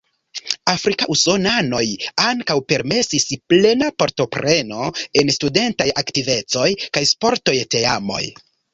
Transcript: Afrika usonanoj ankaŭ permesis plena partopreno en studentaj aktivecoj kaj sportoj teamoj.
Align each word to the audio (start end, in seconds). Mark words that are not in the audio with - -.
Afrika 0.71 1.07
usonanoj 1.15 1.81
ankaŭ 2.29 2.57
permesis 2.73 3.27
plena 3.53 3.91
partopreno 4.05 4.91
en 5.23 5.33
studentaj 5.39 5.91
aktivecoj 6.07 6.69
kaj 6.89 7.09
sportoj 7.15 7.59
teamoj. 7.77 8.25